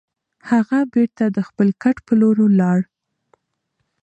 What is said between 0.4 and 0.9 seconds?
هغه